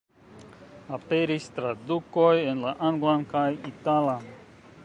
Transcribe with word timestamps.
Aperis 0.97 1.45
tradukoj 1.59 2.33
en 2.55 2.65
la 2.67 2.75
anglan 2.91 3.29
kaj 3.35 3.47
italan. 3.75 4.31